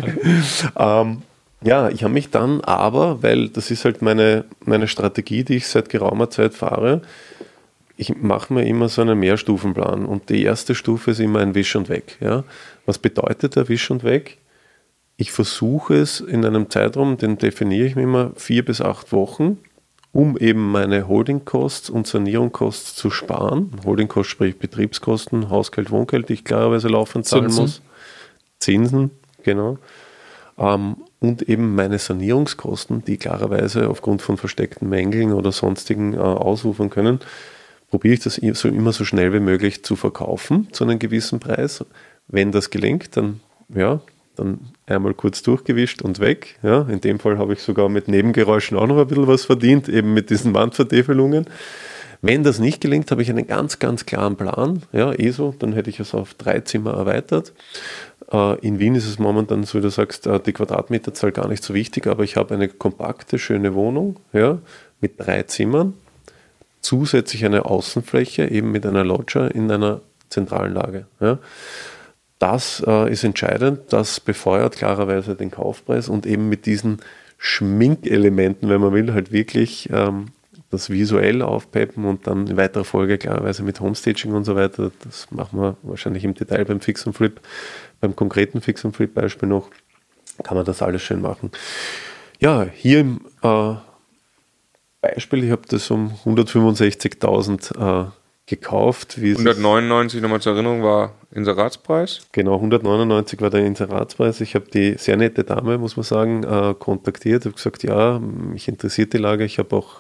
[0.76, 1.07] an.
[1.09, 1.22] ähm,
[1.64, 5.68] ja, ich habe mich dann aber, weil das ist halt meine, meine Strategie, die ich
[5.68, 7.02] seit geraumer Zeit fahre,
[7.96, 11.76] ich mache mir immer so einen Mehrstufenplan und die erste Stufe ist immer ein Wisch
[11.76, 12.16] und Weg.
[12.20, 12.42] Ja?
[12.85, 14.38] Was bedeutet der Wisch und Weg?
[15.16, 19.59] Ich versuche es in einem Zeitraum, den definiere ich mir immer, vier bis acht Wochen,
[20.12, 23.70] um eben meine Holdingkosts und Sanierungskosten zu sparen.
[23.85, 27.62] Holdingkost sprich Betriebskosten, Hausgeld, Wohngeld, die ich klarerweise laufend zahlen Zinsen.
[27.62, 27.83] muss.
[28.59, 29.11] Zinsen,
[29.42, 29.79] genau.
[30.59, 36.90] Ähm, und eben meine Sanierungskosten, die klarerweise aufgrund von versteckten Mängeln oder sonstigen äh, ausufern
[36.90, 37.20] können,
[37.88, 41.85] probiere ich das so, immer so schnell wie möglich zu verkaufen zu einem gewissen Preis.
[42.27, 44.01] Wenn das gelingt, dann ja,
[44.36, 46.58] dann einmal kurz durchgewischt und weg.
[46.62, 49.88] Ja, in dem Fall habe ich sogar mit Nebengeräuschen auch noch ein bisschen was verdient,
[49.88, 51.46] eben mit diesen Wandvertäfelungen.
[52.20, 54.82] Wenn das nicht gelingt, habe ich einen ganz, ganz klaren Plan.
[54.92, 57.52] Ja, ESO, dann hätte ich es auf drei Zimmer erweitert.
[58.30, 61.64] Äh, in Wien ist es momentan so, wie du sagst, äh, die Quadratmeterzahl gar nicht
[61.64, 64.58] so wichtig, aber ich habe eine kompakte, schöne Wohnung ja,
[65.00, 65.94] mit drei Zimmern,
[66.80, 71.06] zusätzlich eine Außenfläche, eben mit einer Loggia in einer zentralen Lage.
[71.20, 71.38] Ja
[72.42, 77.00] das äh, ist entscheidend, das befeuert klarerweise den Kaufpreis und eben mit diesen
[77.38, 80.26] Schminkelementen, wenn man will, halt wirklich ähm,
[80.70, 84.90] das visuell aufpeppen und dann in weiterer Folge klarerweise mit Homestaging und so weiter.
[85.05, 87.40] Das machen wir wahrscheinlich im Detail beim Fix und Flip,
[88.00, 89.68] beim konkreten Fix und Flip Beispiel noch,
[90.42, 91.52] kann man das alles schön machen.
[92.40, 93.74] Ja, hier im äh,
[95.00, 98.11] Beispiel, ich habe das um 165.000 äh,
[98.46, 99.16] gekauft.
[99.18, 102.20] 199 nochmal zur Erinnerung war Inseratspreis?
[102.33, 104.40] Genau, 199 war der Inseratspreis.
[104.40, 107.44] Ich habe die sehr nette Dame, muss man sagen, äh, kontaktiert.
[107.44, 109.44] Habe gesagt, ja, mich interessiert die Lage.
[109.44, 109.96] Ich habe auch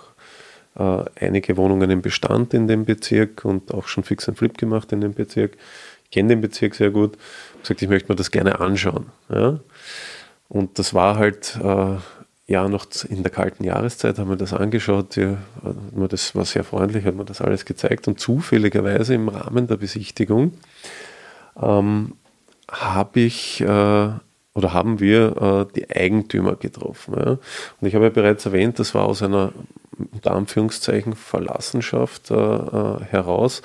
[0.76, 4.92] äh, einige Wohnungen im Bestand in dem Bezirk und auch schon Fix and Flip gemacht
[4.92, 5.56] in dem Bezirk.
[6.04, 7.14] Ich kenne den Bezirk sehr gut.
[7.14, 9.06] Ich habe gesagt, ich möchte mir das gerne anschauen.
[9.30, 9.60] Ja?
[10.48, 11.96] Und das war halt äh,
[12.52, 15.16] ja, noch in der kalten Jahreszeit haben wir das angeschaut.
[15.16, 15.38] Ja,
[16.06, 18.08] das war sehr freundlich, hat mir das alles gezeigt.
[18.08, 20.52] Und zufälligerweise im Rahmen der Besichtigung
[21.58, 22.12] ähm,
[22.70, 27.14] habe ich äh, oder haben wir äh, die Eigentümer getroffen.
[27.16, 27.30] Ja.
[27.80, 29.54] Und ich habe ja bereits erwähnt, das war aus einer
[30.12, 33.62] unter Anführungszeichen Verlassenschaft äh, äh heraus.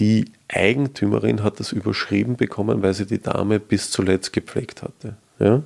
[0.00, 5.16] Die Eigentümerin hat das überschrieben bekommen, weil sie die Dame bis zuletzt gepflegt hatte.
[5.38, 5.62] Ja?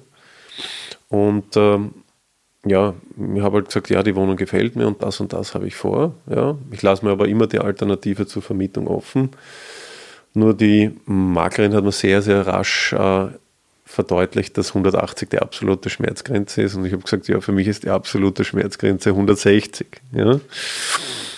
[1.08, 1.94] Und ähm,
[2.64, 2.94] ja,
[3.34, 5.74] ich habe halt gesagt, ja, die Wohnung gefällt mir und das und das habe ich
[5.74, 6.14] vor.
[6.28, 6.56] Ja.
[6.70, 9.30] Ich lasse mir aber immer die Alternative zur Vermietung offen.
[10.34, 13.28] Nur die Maklerin hat mir sehr, sehr rasch äh,
[13.84, 16.76] verdeutlicht, dass 180 die absolute Schmerzgrenze ist.
[16.76, 19.86] Und ich habe gesagt, ja, für mich ist die absolute Schmerzgrenze 160.
[20.12, 20.38] Ja.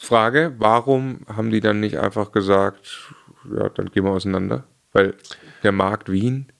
[0.02, 3.10] Frage, warum haben die dann nicht einfach gesagt,
[3.56, 4.64] ja, dann gehen wir auseinander?
[4.92, 5.14] Weil
[5.62, 6.51] der Markt Wien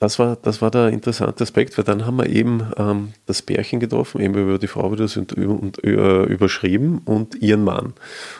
[0.00, 3.80] das war, das war der interessante Aspekt, weil dann haben wir eben ähm, das Pärchen
[3.80, 7.92] getroffen, eben über die Frau wieder und, und äh, überschrieben und ihren Mann.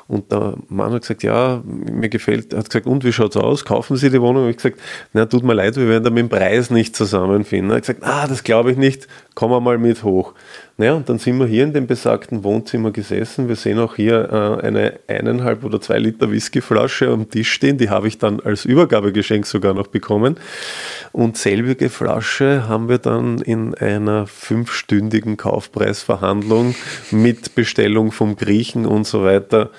[0.08, 3.66] Und der Mann hat gesagt, ja, mir gefällt, hat gesagt, und wie schaut es aus?
[3.66, 4.44] Kaufen Sie die Wohnung?
[4.44, 4.80] Und ich gesagt,
[5.12, 7.70] na, tut mir leid, wir werden da mit dem Preis nicht zusammenfinden.
[7.70, 10.34] Er hat gesagt, ah, das glaube ich nicht, kommen wir mal mit hoch.
[10.76, 13.48] Naja, und dann sind wir hier in dem besagten Wohnzimmer gesessen.
[13.48, 17.78] Wir sehen auch hier äh, eine eineinhalb oder zwei Liter Whiskyflasche am Tisch stehen.
[17.78, 20.36] Die habe ich dann als Übergabegeschenk sogar noch bekommen.
[21.12, 26.74] Und selbige Flasche haben wir dann in einer fünfstündigen Kaufpreisverhandlung
[27.10, 29.70] mit Bestellung vom Griechen und so weiter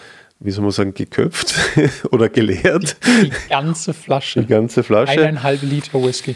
[0.44, 1.54] wie soll man sagen, geköpft
[2.12, 2.98] oder geleert.
[3.06, 4.42] Die, die, ganze Flasche.
[4.42, 5.12] Die ganze Flasche.
[5.12, 6.36] Eineinhalb Liter Whisky.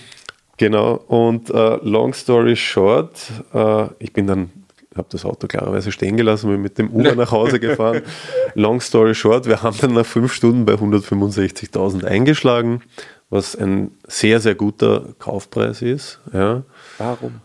[0.58, 3.20] Genau, und uh, long story short,
[3.54, 4.52] uh, ich bin dann,
[4.96, 8.04] habe das Auto klarerweise stehen gelassen, bin mit dem Uber nach Hause gefahren.
[8.54, 12.82] long story short, wir haben dann nach fünf Stunden bei 165.000 eingeschlagen,
[13.30, 16.22] was ein sehr, sehr guter Kaufpreis ist.
[16.32, 16.64] Ja.
[16.98, 17.42] Warum?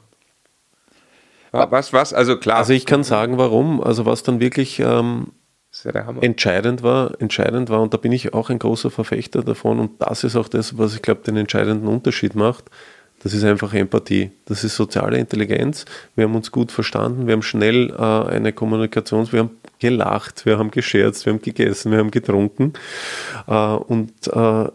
[1.53, 2.15] Was, was?
[2.15, 2.59] Also klar.
[2.59, 3.83] Also ich kann sagen, warum.
[3.83, 5.33] Also was dann wirklich ähm,
[5.85, 10.03] ja entscheidend war, entscheidend war, und da bin ich auch ein großer Verfechter davon, und
[10.03, 12.71] das ist auch das, was ich glaube, den entscheidenden Unterschied macht.
[13.23, 14.31] Das ist einfach Empathie.
[14.47, 15.85] Das ist soziale Intelligenz.
[16.17, 17.27] Wir haben uns gut verstanden.
[17.27, 19.31] Wir haben schnell äh, eine Kommunikation.
[19.31, 22.73] Wir haben gelacht, wir haben gescherzt, wir haben gegessen, wir haben getrunken.
[23.47, 24.69] Äh, und äh,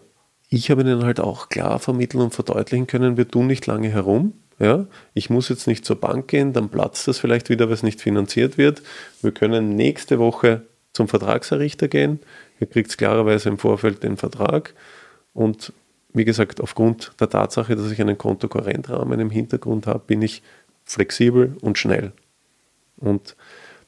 [0.49, 4.33] ich habe ihnen halt auch klar vermitteln und verdeutlichen können, wir tun nicht lange herum.
[4.57, 7.83] Ja, ich muss jetzt nicht zur Bank gehen, dann platzt das vielleicht wieder, weil es
[7.83, 8.81] nicht finanziert wird.
[9.21, 10.61] Wir können nächste Woche
[10.93, 12.21] zum Vertragserrichter gehen.
[12.61, 14.73] Ihr kriegt klarerweise im Vorfeld den Vertrag
[15.33, 15.73] und
[16.15, 20.41] wie gesagt, aufgrund der Tatsache, dass ich einen Kontokorrentrahmen im Hintergrund habe, bin ich
[20.85, 22.13] flexibel und schnell.
[22.97, 23.35] Und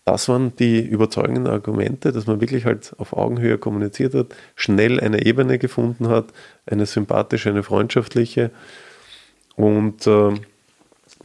[0.06, 5.26] das waren die überzeugenden Argumente, dass man wirklich halt auf Augenhöhe kommuniziert hat, schnell eine
[5.26, 6.28] Ebene gefunden hat,
[6.66, 8.52] eine sympathische, eine freundschaftliche.
[9.56, 10.34] Und äh,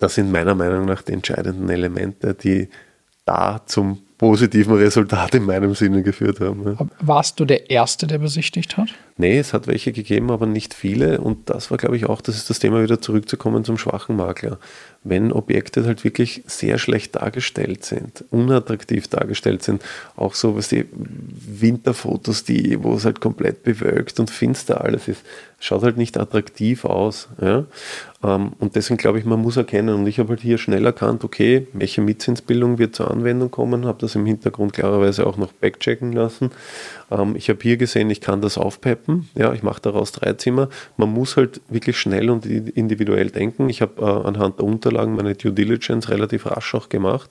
[0.01, 2.69] das sind meiner Meinung nach die entscheidenden Elemente, die
[3.25, 6.76] da zum positiven Resultat in meinem Sinne geführt haben.
[6.78, 6.87] Ja.
[7.00, 8.90] Warst du der Erste, der besichtigt hat?
[9.16, 11.20] Nee, es hat welche gegeben, aber nicht viele.
[11.20, 14.61] Und das war, glaube ich, auch, das ist das Thema, wieder zurückzukommen zum schwachen Makler.
[15.02, 19.82] Wenn Objekte halt wirklich sehr schlecht dargestellt sind, unattraktiv dargestellt sind,
[20.14, 25.22] auch so was die Winterfotos, die, wo es halt komplett bewölkt und finster alles ist,
[25.58, 27.28] schaut halt nicht attraktiv aus.
[27.40, 27.64] Ja?
[28.22, 29.94] Ähm, und deswegen glaube ich, man muss erkennen.
[29.94, 33.98] Und ich habe halt hier schnell erkannt, okay, welche Mitzinsbildung wird zur Anwendung kommen, habe
[34.00, 36.50] das im Hintergrund klarerweise auch noch backchecken lassen.
[37.11, 39.28] Ähm, ich habe hier gesehen, ich kann das aufpeppen.
[39.35, 40.68] Ja, ich mache daraus drei Zimmer.
[40.96, 43.68] Man muss halt wirklich schnell und individuell denken.
[43.68, 47.30] Ich habe äh, anhand der Unterlagen meine Due Diligence relativ rasch auch gemacht.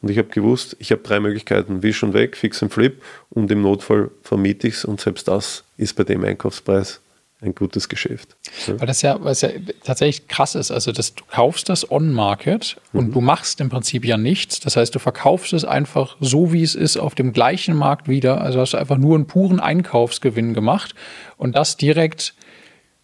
[0.00, 3.50] Und ich habe gewusst, ich habe drei Möglichkeiten, Wisch und Weg, Fix und Flip und
[3.50, 7.00] im Notfall vermiete ich es und selbst das ist bei dem Einkaufspreis
[7.40, 8.36] ein gutes Geschäft.
[8.66, 9.50] Weil das ja, es ja
[9.84, 10.72] tatsächlich krass ist.
[10.72, 12.98] Also das, du kaufst das on-market mhm.
[12.98, 14.58] und du machst im Prinzip ja nichts.
[14.60, 18.40] Das heißt, du verkaufst es einfach so, wie es ist, auf dem gleichen Markt wieder.
[18.40, 20.94] Also hast du einfach nur einen puren Einkaufsgewinn gemacht
[21.36, 22.34] und das direkt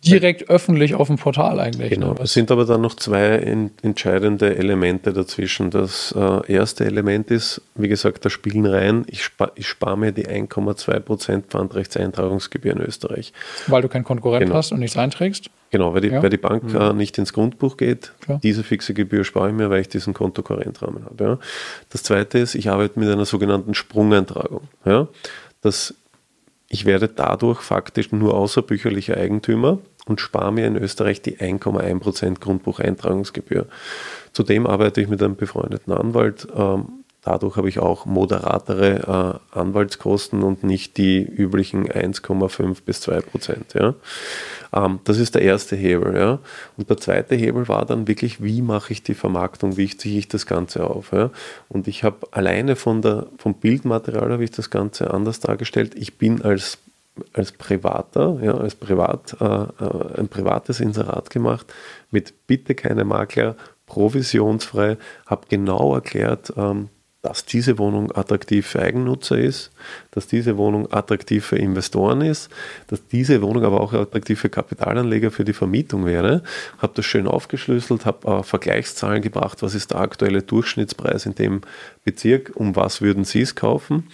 [0.07, 1.91] direkt öffentlich auf dem Portal eigentlich.
[1.91, 3.37] Genau, es sind aber dann noch zwei
[3.83, 5.71] entscheidende Elemente dazwischen.
[5.71, 10.13] Das äh, erste Element ist, wie gesagt, da spielen rein, ich, spar, ich spare mir
[10.13, 13.33] die 1,2% Pfandrechtseintragungsgebühr in Österreich.
[13.67, 14.57] Weil du keinen Konkurrent genau.
[14.57, 15.51] hast und nichts einträgst?
[15.71, 16.23] Genau, weil die, ja.
[16.23, 16.77] weil die Bank mhm.
[16.81, 18.13] äh, nicht ins Grundbuch geht.
[18.21, 18.39] Klar.
[18.43, 21.25] Diese fixe Gebühr spare ich mir, weil ich diesen Kontokorrentrahmen habe.
[21.25, 21.39] Ja.
[21.91, 24.63] Das zweite ist, ich arbeite mit einer sogenannten Sprungeintragung.
[24.85, 25.09] Ja.
[25.63, 25.95] Das
[26.75, 33.67] ich werde dadurch faktisch nur außerbücherlicher Eigentümer und spare mir in Österreich die 1,1% Grundbucheintragungsgebühr.
[34.33, 36.47] Zudem arbeite ich mit einem befreundeten Anwalt.
[36.55, 43.21] Ähm, dadurch habe ich auch moderatere äh, Anwaltskosten und nicht die üblichen 1,5 bis 2
[43.23, 43.75] Prozent.
[43.75, 43.95] Ja.
[44.75, 46.17] Ähm, das ist der erste Hebel.
[46.17, 46.39] Ja.
[46.77, 50.29] Und der zweite Hebel war dann wirklich, wie mache ich die Vermarktung, wie ziehe ich
[50.29, 51.13] das Ganze auf.
[51.13, 51.31] Ja.
[51.69, 55.95] Und ich habe alleine von der, vom Bildmaterial habe ich das Ganze anders dargestellt.
[55.97, 56.79] Ich bin als
[57.33, 61.73] als Privater, ja, als Privat, äh, äh, ein privates Inserat gemacht
[62.11, 64.97] mit bitte keine Makler, provisionsfrei,
[65.27, 66.89] habe genau erklärt, ähm,
[67.25, 69.71] dass diese Wohnung attraktiv für Eigennutzer ist,
[70.11, 72.51] dass diese Wohnung attraktiv für Investoren ist,
[72.89, 76.43] dass diese Wohnung aber auch attraktiv für Kapitalanleger für die Vermietung wäre.
[76.77, 81.63] Habe das schön aufgeschlüsselt, habe äh, Vergleichszahlen gebracht, was ist der aktuelle Durchschnittspreis in dem
[82.05, 84.11] Bezirk, um was würden Sie es kaufen.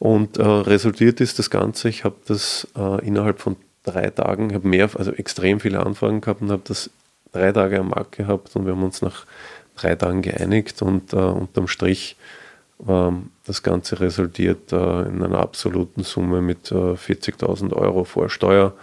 [0.00, 4.66] Und äh, resultiert ist das Ganze, ich habe das äh, innerhalb von drei Tagen, habe
[4.66, 6.90] mehr, also extrem viele Anfragen gehabt und habe das
[7.30, 9.24] drei Tage am Markt gehabt und wir haben uns nach
[9.76, 12.16] drei Tagen geeinigt und äh, unterm Strich
[12.86, 18.74] das Ganze resultiert äh, in einer absoluten Summe mit 40.000 äh, Euro vor Steuer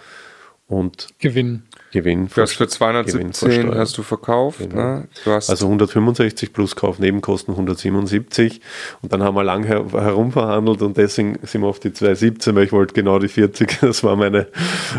[0.67, 1.63] und Gewinn.
[1.93, 2.27] Gewinn.
[2.27, 4.59] Du hast für 210 hast du verkauft.
[4.59, 4.75] Genau.
[4.75, 5.07] Ne?
[5.23, 8.59] Du also 165 plus Kaufnebenkosten 177.
[9.01, 12.65] Und dann haben wir lang her herumverhandelt und deswegen sind wir auf die 217, weil
[12.65, 13.77] ich wollte genau die 40.
[13.87, 14.47] Das war meine,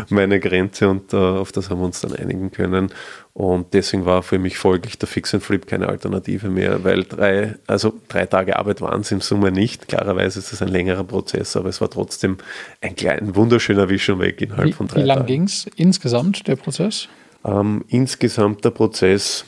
[0.09, 2.91] meine Grenze und uh, auf das haben wir uns dann einigen können.
[3.33, 7.55] Und deswegen war für mich folglich der Fix and Flip keine Alternative mehr, weil drei,
[7.67, 9.87] also drei Tage Arbeit waren es in Summe nicht.
[9.87, 12.37] Klarerweise ist es ein längerer Prozess, aber es war trotzdem
[12.81, 16.55] ein kleiner, wunderschöner Vision weg innerhalb wie, von drei Wie lang ging es insgesamt, der
[16.55, 17.07] Prozess?
[17.45, 19.45] Ähm, insgesamt der Prozess,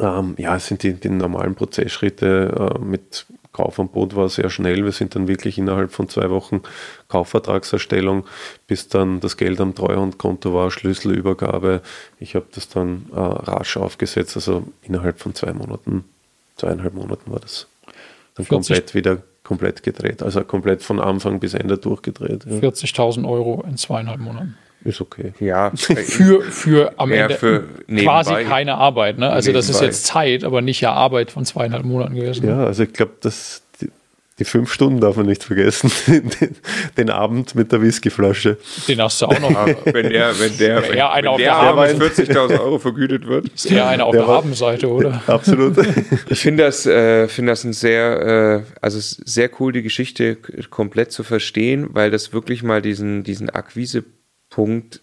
[0.00, 4.84] ähm, ja, es sind die, die normalen Prozessschritte äh, mit Kaufangebot war sehr schnell.
[4.84, 6.62] Wir sind dann wirklich innerhalb von zwei Wochen
[7.08, 8.24] Kaufvertragserstellung,
[8.66, 11.82] bis dann das Geld am Treuhandkonto war, Schlüsselübergabe.
[12.18, 16.04] Ich habe das dann äh, rasch aufgesetzt, also innerhalb von zwei Monaten,
[16.56, 17.66] zweieinhalb Monaten war das
[18.34, 22.44] dann komplett wieder komplett gedreht, also komplett von Anfang bis Ende durchgedreht.
[22.44, 22.58] Ja.
[22.58, 24.56] 40.000 Euro in zweieinhalb Monaten.
[24.84, 25.32] Ist okay.
[25.40, 25.72] Ja.
[25.74, 27.64] für, für am Ende für
[27.96, 29.18] quasi keine Arbeit.
[29.18, 29.28] Ne?
[29.28, 29.66] Also nebenbei.
[29.66, 32.46] das ist jetzt Zeit, aber nicht ja Arbeit von zweieinhalb Monaten gewesen.
[32.46, 33.90] Ja, also ich glaube, dass die,
[34.38, 35.90] die, fünf Stunden darf man nicht vergessen.
[36.06, 36.30] Den,
[36.96, 38.56] den, Abend mit der Whiskyflasche.
[38.86, 39.50] Den hast du auch noch.
[39.84, 43.48] wenn der, wenn der, wenn, wenn wenn der Abend 40.000 Euro vergütet wird.
[43.48, 45.22] Ist eher einer auf der, der Habenseite, oder?
[45.26, 45.76] Absolut.
[46.28, 50.36] ich finde das, äh, finde das ein sehr, äh, also sehr cool, die Geschichte
[50.70, 54.04] komplett zu verstehen, weil das wirklich mal diesen, diesen Akquise
[54.50, 55.00] Punkt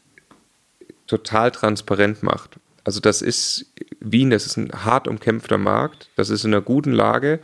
[1.08, 2.58] total transparent macht.
[2.84, 6.92] Also das ist Wien, das ist ein hart umkämpfter Markt, das ist in einer guten
[6.92, 7.40] Lage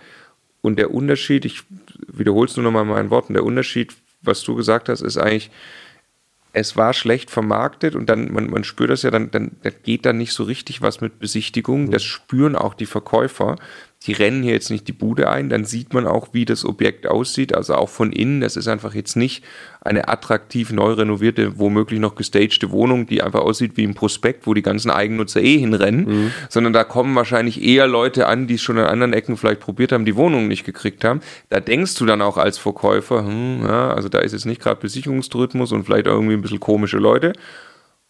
[0.61, 1.63] und der Unterschied, ich
[2.07, 5.49] wiederhole es nur nochmal meinen Worten, der Unterschied, was du gesagt hast, ist eigentlich,
[6.53, 10.05] es war schlecht vermarktet und dann, man, man spürt das ja, dann, dann, dann geht
[10.05, 11.91] da nicht so richtig was mit Besichtigung.
[11.91, 13.55] Das spüren auch die Verkäufer
[14.07, 17.05] die rennen hier jetzt nicht die Bude ein, dann sieht man auch, wie das Objekt
[17.05, 18.41] aussieht, also auch von innen.
[18.41, 19.43] Das ist einfach jetzt nicht
[19.79, 24.55] eine attraktiv neu renovierte, womöglich noch gestagte Wohnung, die einfach aussieht wie ein Prospekt, wo
[24.55, 26.31] die ganzen Eigennutzer eh hinrennen, mhm.
[26.49, 29.91] sondern da kommen wahrscheinlich eher Leute an, die es schon an anderen Ecken vielleicht probiert
[29.91, 31.21] haben, die Wohnungen nicht gekriegt haben.
[31.49, 34.81] Da denkst du dann auch als Verkäufer, hm, ja, also da ist jetzt nicht gerade
[34.81, 37.33] Besicherungstourismus und vielleicht irgendwie ein bisschen komische Leute.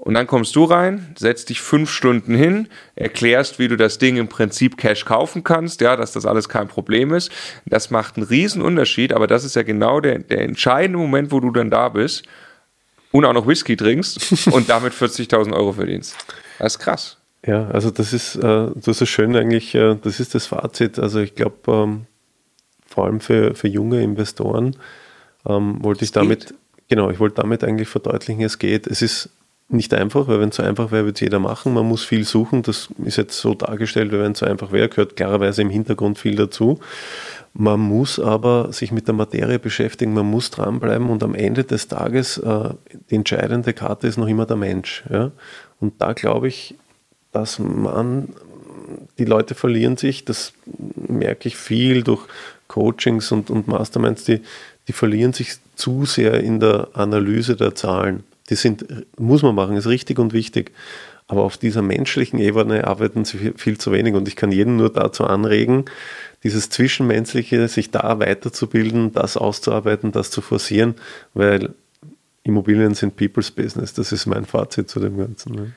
[0.01, 4.17] Und dann kommst du rein, setzt dich fünf Stunden hin, erklärst, wie du das Ding
[4.17, 7.31] im Prinzip Cash kaufen kannst, ja, dass das alles kein Problem ist.
[7.67, 11.39] Das macht einen riesen Unterschied, aber das ist ja genau der, der entscheidende Moment, wo
[11.39, 12.23] du dann da bist
[13.11, 16.15] und auch noch Whisky trinkst und damit 40.000 Euro verdienst.
[16.57, 17.17] Das ist krass.
[17.45, 20.97] Ja, also das ist, äh, das ist schön eigentlich, äh, das ist das Fazit.
[20.97, 22.05] Also ich glaube, ähm,
[22.87, 24.75] vor allem für, für junge Investoren
[25.47, 26.55] ähm, wollte ich damit,
[26.89, 28.87] genau, ich wollte damit eigentlich verdeutlichen, es geht.
[28.87, 29.29] Es ist
[29.73, 31.73] nicht einfach, weil wenn es so einfach wäre, würde es jeder machen.
[31.73, 32.63] Man muss viel suchen.
[32.63, 36.35] Das ist jetzt so dargestellt, wenn es so einfach wäre, gehört klarerweise im Hintergrund viel
[36.35, 36.79] dazu.
[37.53, 41.89] Man muss aber sich mit der Materie beschäftigen, man muss dranbleiben und am Ende des
[41.89, 42.69] Tages äh,
[43.09, 45.03] die entscheidende Karte ist noch immer der Mensch.
[45.09, 45.31] Ja?
[45.81, 46.75] Und da glaube ich,
[47.33, 48.29] dass man,
[49.17, 50.53] die Leute verlieren sich, das
[50.95, 52.25] merke ich viel durch
[52.69, 54.41] Coachings und, und Masterminds, die,
[54.87, 58.85] die verlieren sich zu sehr in der Analyse der Zahlen die sind,
[59.17, 60.71] muss man machen, ist richtig und wichtig.
[61.27, 64.91] Aber auf dieser menschlichen Ebene arbeiten sie viel, zu wenig und ich kann jeden nur
[64.91, 65.85] dazu anregen,
[66.43, 70.95] dieses Zwischenmenschliche, sich da weiterzubilden, das auszuarbeiten, das zu forcieren,
[71.33, 71.73] weil
[72.43, 73.93] Immobilien sind People's Business.
[73.93, 75.53] Das ist mein Fazit zu dem Ganzen.
[75.53, 75.71] Ne?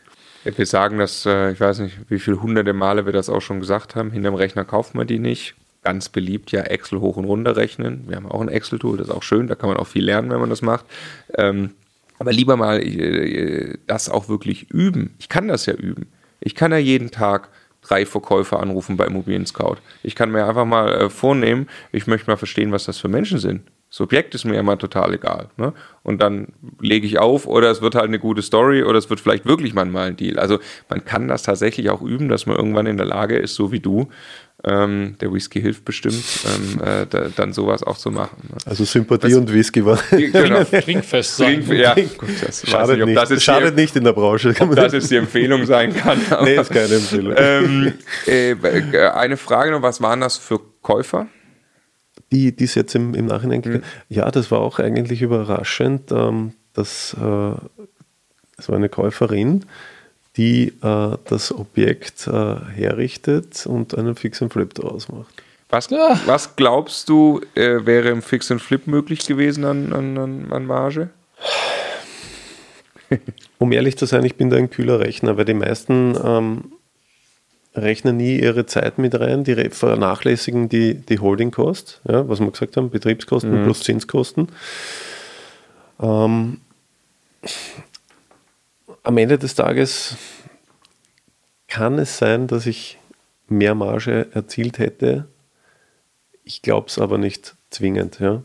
[0.45, 3.61] Wir sagen das, äh, ich weiß nicht, wie viele hunderte Male wir das auch schon
[3.61, 5.55] gesagt haben, hinterm Rechner kauft man die nicht.
[5.83, 8.05] Ganz beliebt ja Excel hoch und runter rechnen.
[8.09, 10.31] Wir haben auch ein Excel-Tool, das ist auch schön, da kann man auch viel lernen,
[10.31, 10.87] wenn man das macht.
[11.37, 11.71] Ähm,
[12.19, 15.15] aber lieber mal äh, das auch wirklich üben.
[15.19, 16.07] Ich kann das ja üben.
[16.41, 17.49] Ich kann ja jeden Tag
[17.83, 19.77] drei Verkäufer anrufen bei Immobilien Scout.
[20.03, 23.39] Ich kann mir einfach mal äh, vornehmen, ich möchte mal verstehen, was das für Menschen
[23.39, 23.63] sind.
[23.91, 25.51] Das Objekt ist mir immer total egal.
[25.57, 25.73] Ne?
[26.03, 26.49] Und dann
[26.81, 29.73] lege ich auf oder es wird halt eine gute Story oder es wird vielleicht wirklich
[29.73, 30.39] mal ein Deal.
[30.39, 33.71] Also man kann das tatsächlich auch üben, dass man irgendwann in der Lage ist, so
[33.71, 34.09] wie du,
[34.65, 38.37] ähm, der Whisky hilft bestimmt, ähm, äh, da, dann sowas auch zu machen.
[38.49, 38.57] Ne?
[38.65, 39.99] Also Sympathie das, und Whisky war.
[40.11, 40.65] Genau.
[40.65, 41.65] Trinkfest sein.
[41.65, 43.43] Trink, ja, gut, das schadet, nicht, nicht.
[43.43, 44.55] schadet die, nicht in der Branche.
[44.59, 46.19] Ob das jetzt die Empfehlung sein kann.
[46.31, 47.35] Aber, nee, ist keine Empfehlung.
[47.37, 47.93] Ähm,
[48.27, 48.55] äh,
[49.09, 51.29] eine Frage noch, was waren das für Käufer?
[52.35, 53.83] die, die ist jetzt im, im Nachhinein mhm.
[54.09, 57.55] Ja, das war auch eigentlich überraschend, ähm, dass äh,
[58.57, 59.65] das war eine Käuferin,
[60.37, 65.43] die äh, das Objekt äh, herrichtet und einen Fix and Flip daraus macht.
[65.71, 66.21] Was, ja.
[66.27, 71.11] was glaubst du, äh, wäre im Fix and Flip möglich gewesen an, an, an Marge?
[73.59, 76.73] um ehrlich zu sein, ich bin da ein kühler Rechner, weil die meisten ähm,
[77.75, 82.77] rechnen nie ihre Zeit mit rein, die vernachlässigen die, die Holding-Cost, ja, was wir gesagt
[82.77, 83.65] haben, Betriebskosten mhm.
[83.65, 84.49] plus Zinskosten.
[86.01, 86.61] Ähm,
[89.05, 90.17] am Ende des Tages
[91.69, 92.99] kann es sein, dass ich
[93.47, 95.29] mehr Marge erzielt hätte.
[96.43, 98.19] Ich glaube es aber nicht zwingend.
[98.19, 98.43] Ja.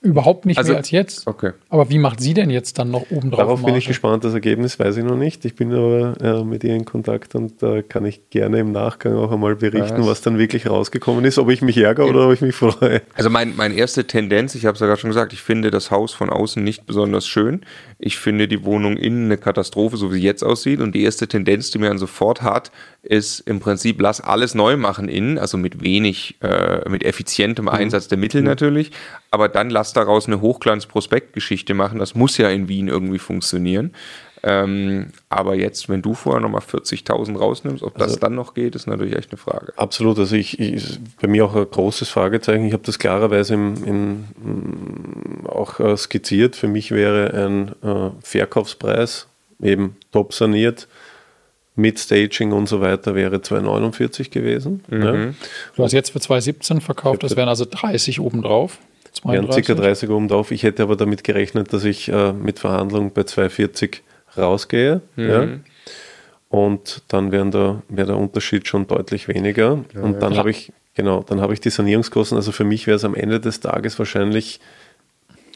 [0.00, 1.26] Überhaupt nicht also, mehr als jetzt.
[1.26, 1.52] Okay.
[1.72, 3.38] Aber wie macht sie denn jetzt dann noch oben drauf?
[3.38, 4.24] Darauf bin ich gespannt.
[4.24, 5.44] Das Ergebnis weiß ich noch nicht.
[5.44, 8.72] Ich bin aber äh, mit ihr in Kontakt und da äh, kann ich gerne im
[8.72, 12.26] Nachgang auch einmal berichten, was, was dann wirklich rausgekommen ist, ob ich mich ärgere oder
[12.26, 13.02] ob ich mich freue.
[13.14, 15.92] Also mein, meine erste Tendenz, ich habe es ja gerade schon gesagt, ich finde das
[15.92, 17.60] Haus von außen nicht besonders schön.
[18.00, 20.80] Ich finde die Wohnung innen eine Katastrophe, so wie sie jetzt aussieht.
[20.80, 24.76] Und die erste Tendenz, die mir dann sofort hat, ist im Prinzip, lass alles neu
[24.76, 27.70] machen innen, also mit wenig, äh, mit effizientem mhm.
[27.70, 28.48] Einsatz der Mittel mhm.
[28.48, 28.90] natürlich,
[29.30, 31.98] aber dann lass daraus eine Hochglanz-Prospektgeschichte machen.
[31.98, 33.92] Das muss ja in Wien irgendwie funktionieren.
[34.42, 38.74] Ähm, aber jetzt, wenn du vorher nochmal 40.000 rausnimmst, ob also, das dann noch geht,
[38.74, 39.72] ist natürlich echt eine Frage.
[39.76, 40.18] Absolut.
[40.18, 42.64] Also ich, ich bei mir auch ein großes Fragezeichen.
[42.64, 46.56] Ich habe das klarerweise im, im, auch äh, skizziert.
[46.56, 49.26] Für mich wäre ein äh, Verkaufspreis
[49.62, 50.88] eben top saniert
[51.76, 54.84] mit Staging und so weiter wäre 2,49 gewesen.
[54.88, 55.02] Mhm.
[55.02, 55.34] Ja.
[55.76, 58.78] Du hast jetzt für 2,17 verkauft, das wären also 30 obendrauf.
[59.12, 59.68] 32.
[59.68, 59.82] Wären ca.
[59.82, 60.50] 30 obendrauf.
[60.50, 63.98] Ich hätte aber damit gerechnet, dass ich äh, mit Verhandlungen bei 2,40
[64.36, 65.00] rausgehe.
[65.16, 65.28] Mhm.
[65.28, 65.48] Ja.
[66.48, 69.84] Und dann wären da, wäre der Unterschied schon deutlich weniger.
[69.94, 70.38] Ja, und dann ja.
[70.38, 72.36] habe ich, genau, dann habe ich die Sanierungskosten.
[72.36, 74.60] Also für mich wäre es am Ende des Tages wahrscheinlich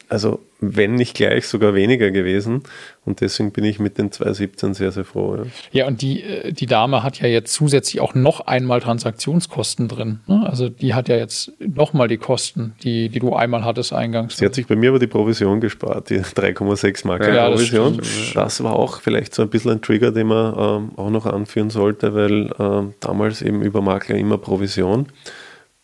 [0.09, 0.41] also
[0.73, 2.63] wenn nicht gleich sogar weniger gewesen.
[3.05, 5.37] Und deswegen bin ich mit den 2,17 sehr, sehr froh.
[5.37, 5.43] Ja.
[5.73, 10.21] ja, und die, äh, die Dame hat ja jetzt zusätzlich auch noch einmal Transaktionskosten drin.
[10.27, 10.47] Ne?
[10.49, 14.39] Also die hat ja jetzt nochmal die Kosten, die, die du einmal hattest eingangs.
[14.39, 17.99] Sie hat sich bei mir aber die Provision gespart, die 3,6 Mark ja, Provision.
[17.99, 21.27] Das, das, war auch vielleicht so ein bisschen ein Trigger, den man ähm, auch noch
[21.27, 25.07] anführen sollte, weil ähm, damals eben über Makler immer Provision.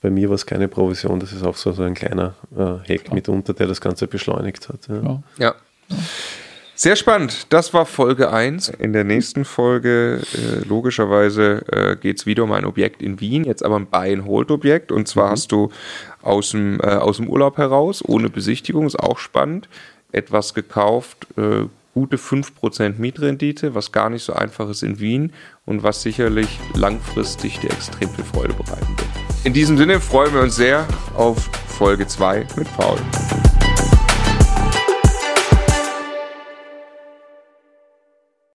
[0.00, 3.04] Bei mir war es keine Provision, das ist auch so, so ein kleiner äh, Hack
[3.04, 3.14] Klar.
[3.14, 4.88] mitunter, der das Ganze beschleunigt hat.
[4.88, 5.22] Ja.
[5.38, 5.54] ja.
[6.74, 7.48] Sehr spannend.
[7.50, 8.70] Das war Folge 1.
[8.70, 13.44] In der nächsten Folge, äh, logischerweise, äh, geht es wieder um ein Objekt in Wien,
[13.44, 14.90] jetzt aber ein Buy-and-Hold-Objekt.
[14.90, 15.30] Und zwar mhm.
[15.32, 15.70] hast du
[16.22, 19.68] aus dem, äh, aus dem Urlaub heraus, ohne Besichtigung, ist auch spannend,
[20.12, 25.34] etwas gekauft, äh, gute 5% Mietrendite, was gar nicht so einfach ist in Wien
[25.66, 29.29] und was sicherlich langfristig dir extrem viel Freude bereiten wird.
[29.42, 32.98] In diesem Sinne freuen wir uns sehr auf Folge 2 mit Paul.